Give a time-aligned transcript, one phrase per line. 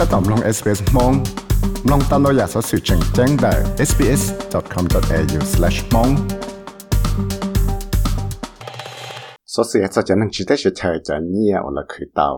[0.00, 1.12] ก็ตอมลง SBS มอง
[1.90, 3.52] ลองตามเราอยากสอสื่อแจ้งแจ้งได้
[3.88, 6.12] sbs.com.au/mong
[9.52, 12.28] สอสื่อจะนั่งจิตได้เฉยๆจะเนี่ยว่าคือเตา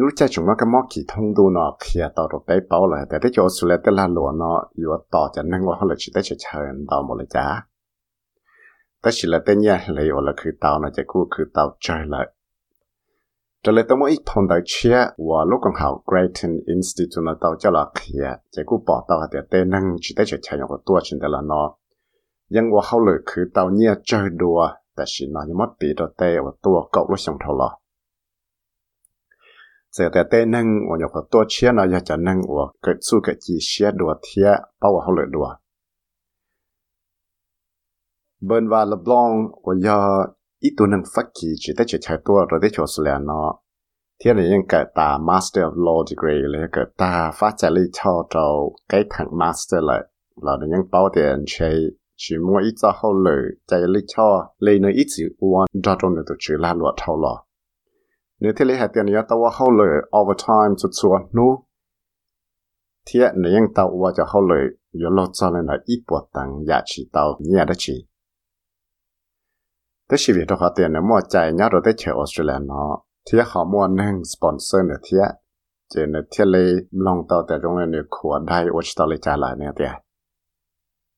[0.00, 6.30] รู้ใจจุงว่าก็มอกี่ทงดูเนาะเคลียต่อรถไปเป้าเลยแต่ได้จอสุดแล้วแต่ละหลวเนาะอยู่ต่อจะนั่งว่าเขาเลยจิตได้เฉ
[6.62, 7.46] ยๆต่อหมดเลยจ้า
[9.00, 12.26] แต่สิละแต่เนี่ยเลยว่าคือเตาเนาะจะกู้คือเตาใจเลย
[13.63, 14.97] จะเลยต้องอีกทอนได้เชื่อ
[15.27, 21.61] ว่าลูกของเขาเกรตันอินสติทูนเตาเจ้าละเขียจะกูบอกตาเดียเต้นั่งจิตได้ใช้ๆอย่างตัวฉันแต่ละนอ
[22.55, 24.59] ยังว่าเขาเลยคือเตาเนี่ยเจอดัว
[24.93, 27.69] แต่ฉันนอนยังมัดปีตัวเตะว่าตัวเก่าลูกชงเท่าหรอ
[29.93, 34.49] เสียแต่เต้นั่งว่าอย่างตัวเชียนอยากจะนั่งว่าเกิดสู้กับจีเชื่อดัวเทีย
[34.79, 35.47] เป้าว่าเขาเลยดัว
[38.45, 39.29] เบิร์นวาลบลอง
[39.65, 39.97] ว่ายา
[40.59, 43.19] ít tu nâng phát kỳ chỉ tới chỉ chạy tua rồi tới chỗ sự là
[43.19, 43.55] nó.
[44.25, 47.81] Thế là những cái ta master of law degree là cái ta phát triển lý
[47.93, 50.01] cho cho cái thằng master lại.
[50.41, 54.79] Là những bảo tiền chơi chỉ mua ít cho hậu lợi chạy lý cho, lấy
[54.79, 57.47] nó ít chữ quan cho trong được chữ là luật thâu lọ
[58.39, 59.87] nếu thế lấy hạt tiền nhớ tao hậu lợi
[60.19, 61.63] overtime chút chút nu
[63.07, 66.29] thế nếu những tao qua cho hậu lợi giờ lo cho nên là ít bộ
[66.33, 68.07] tăng giá trị tao nhẹ đó chỉ
[70.11, 72.97] thế chỉ vì đó hạt tiền nếu mua chạy nhớ rồi tới chơi Australia nó
[73.31, 75.17] thế họ mua nâng sponsor nữa thế
[75.93, 79.37] chỉ nếu thế lấy long tao tại trong này của đại watch tao lấy trả
[79.37, 79.85] lại nữa thế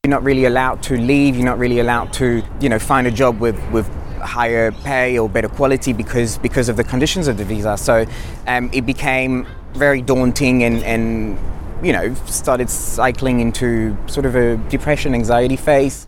[0.04, 1.36] You're not really allowed to leave.
[1.36, 2.26] You're not really allowed to,
[2.62, 3.86] you know, find a job with with
[4.22, 7.76] higher pay or better quality because because of the conditions of the visa.
[7.78, 8.06] So
[8.48, 11.38] um, it became very daunting and and
[11.84, 16.08] you know started cycling into sort of a depression anxiety phase.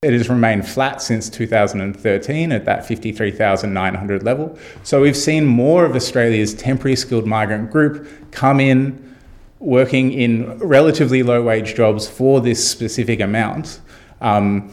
[0.01, 4.57] It has remained flat since 2013 at that 53,900 level.
[4.85, 9.17] So we've seen more of Australia's temporary skilled migrant group come in
[9.59, 13.81] working in relatively low wage jobs for this specific amount,
[14.21, 14.71] um,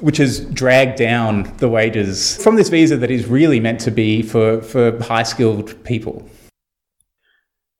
[0.00, 4.22] which has dragged down the wages from this visa that is really meant to be
[4.22, 6.28] for, for high skilled people.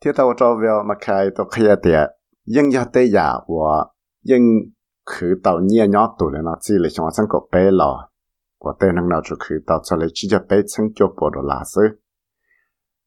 [0.05, 2.11] Thế tao cho vào mà khai tao khai tiệt,
[2.47, 3.85] nhưng giờ tây giả và
[4.25, 4.43] nhưng
[5.11, 8.09] khử tao nhia nhỏ tuổi lên nó chỉ là trong sân cổ bé lò,
[8.65, 11.31] và tên năng nào cho khử tao cho lấy chỉ cho bé chân cho bộ
[11.31, 11.83] đồ lá sư.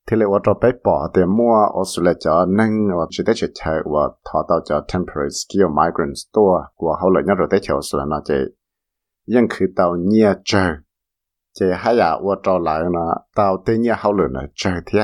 [0.07, 3.47] Thế là tôi cho bé bỏ để mua Australia cho năng và chỉ để chỉ
[3.53, 7.59] chơi và thọ tao cho temporary skill migrants store của hậu lợi nhất rồi tới
[7.63, 8.34] chiều Australia nó chỉ
[9.28, 10.72] nhưng khử tao nhia chơi
[11.59, 15.00] chỉ hay à tôi cho lại nó tao tới nhia hậu lợi nó chơi thế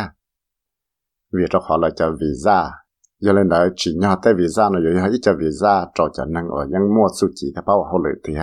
[1.34, 2.72] vì cho họ là cho visa.
[3.20, 6.48] Giờ lên đó, chỉ nhau tới visa nó rồi ít cho visa cho cho năng
[6.50, 8.34] ở những mua su chỉ thì bao hậu lợi thế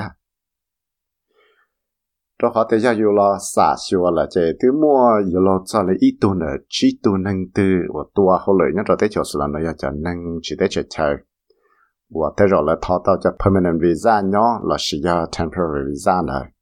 [2.43, 5.83] cho họ tới giờ yêu lo xả xua là chế thứ mua yêu lo cho
[5.83, 7.63] lấy ít tu nữa chỉ tu năng tư
[7.95, 10.85] và tua hậu lợi nhất rồi tới chỗ là nó cho năng, chỉ tới chơi
[10.91, 11.17] chơi
[12.15, 16.23] và tới rồi là thọ tao cho permanent visa nhỏ là chỉ cho temporary visa
[16.27, 16.53] này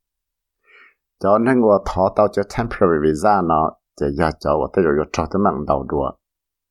[1.22, 3.70] cho nên và thọ tao cho temporary visa nó
[4.00, 6.10] chỉ giờ cho và tới rồi cho tới mạng đầu đùa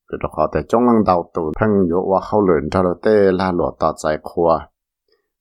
[0.07, 2.95] rồi đó họ tới trong mạng đầu tụ thân yếu và hậu lợi cho nó
[3.01, 4.69] tới là lụa tao giải khoa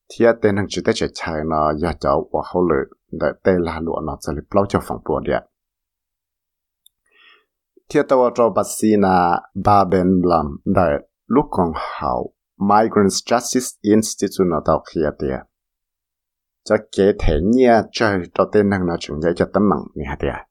[0.08, 3.52] thì tên năng chỉ tới chơi chơi nó giờ cho và hậu lợi để tê
[3.58, 5.42] là lụa nó sẽ lập cho phòng bùa điện.
[7.88, 10.90] Thiết tàu cho bác sĩ na ba bên làm để
[11.26, 15.40] lúc còn hậu Migrants Justice Institute nó tàu kia tiền.
[16.64, 20.16] Cho kế thể nhia chơi cho tên năng nó chúng dạy cho tấm mạng nhà
[20.18, 20.45] tiền.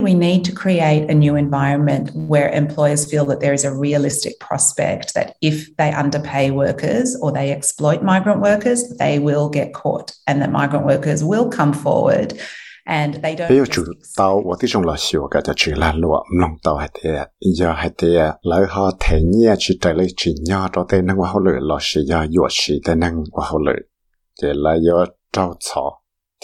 [0.00, 4.38] We need to create a new environment where employers feel that there is a realistic
[4.40, 10.12] prospect that if they underpay workers or they exploit migrant workers, they will get caught
[10.26, 12.38] and that migrant workers will come forward
[12.86, 13.48] and they don't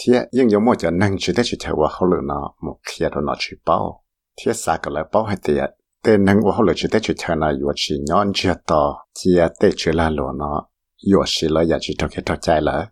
[0.05, 2.77] thế nhưng giống một cho năng chỉ để chỉ theo vào hậu lửa nó một
[2.85, 4.03] kia đó nó chỉ bao.
[4.45, 5.69] Thế xa cái lại bao hay tiệt
[6.03, 9.05] tên năng vào hậu lửa chỉ để chỉ theo nó yếu chỉ nhon chưa to
[9.13, 10.67] chỉ để chỉ là lửa nó
[11.07, 12.87] yếu chỉ là giờ chỉ cho cái cho chạy lại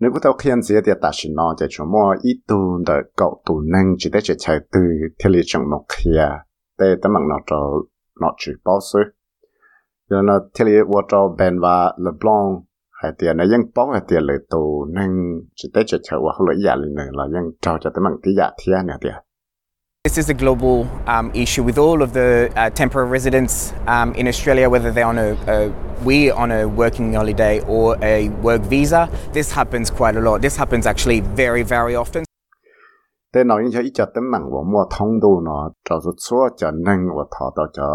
[0.00, 2.56] nếu có tao khiên gì thì ta chỉ nói cho chúng mua ít tu
[2.86, 4.80] để cậu tu năng chỉ để chỉ chạy từ
[5.18, 6.28] thế lý trong một kia
[6.78, 7.56] để tấm bằng nó cho
[8.20, 8.98] nó chỉ bao số
[10.10, 12.64] rồi nó thế lý vào cho Ben và LeBlanc
[12.99, 14.67] hai tiền này ยังป้องhai tiền เลยตัว
[14.97, 15.11] นั่ง
[15.59, 19.17] จะได้จะเชื่อว่าเขาเลยอยากเลยเรายังเจ้าจะต้องมั่งที่อยากเที่ยเนี่ยเดีย
[20.07, 20.75] This is a global
[21.15, 25.17] um, issue with all of the uh, temporary residents um, in Australia, whether they're on
[25.27, 25.57] a, a
[26.07, 29.01] we on a working holiday or a work visa.
[29.37, 30.35] This happens quite a lot.
[30.47, 32.21] This happens actually very, very often.
[33.31, 37.87] แต่น้องยังจะต้องมั่งว่ามัวท้องดูเนาะจะสุดชั่วจะนั่งว่าถอดต่อจะ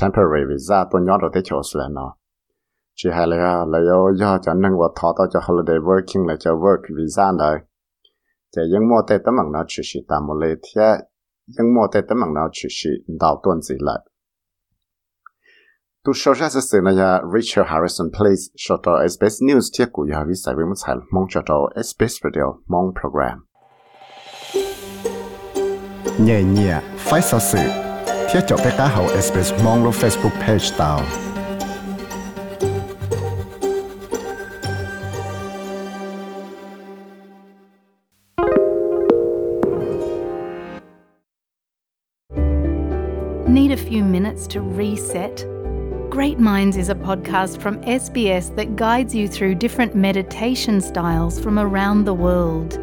[0.00, 1.26] temporary visa ตัวย้อนเร
[3.03, 6.35] chỉ hay là là do do cho nên và thọ tao cho holiday working là
[6.39, 7.55] cho work visa này,
[8.55, 10.97] chỉ những mô tê tấm bằng nó chỉ chỉ tạm một lệ thế
[11.47, 13.99] những mô tê tấm bằng nó chỉ chỉ đào tuần gì lại
[16.05, 20.03] tu sơ ra sự xin là Richard Harrison please cho tao SBS News thiết của
[20.03, 23.45] nhà vi sai với một sai mong cho tao SBS Radio mong program.
[26.25, 27.59] Nhẹ nhẹ phải sao sự
[28.29, 31.28] thiết cho bé cá hậu SBS mong lo Facebook page tao
[44.11, 45.45] minutes to reset?
[46.09, 51.59] Great Minds is a podcast from SBS that guides you through different meditation styles from
[51.59, 52.77] around the world.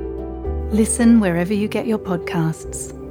[0.73, 3.06] Listen wherever you get your podcasts.